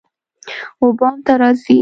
وبام 0.83 1.15
ته 1.25 1.33
راځی 1.41 1.77